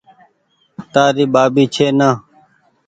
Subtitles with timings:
[0.93, 2.09] تآري ٻآٻي ڇي نآ